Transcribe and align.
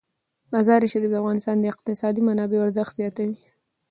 مزارشریف 0.53 1.11
د 1.11 1.15
افغانستان 1.21 1.55
د 1.59 1.63
اقتصادي 1.73 2.21
منابعو 2.27 2.65
ارزښت 2.65 2.93
زیاتوي. 2.99 3.37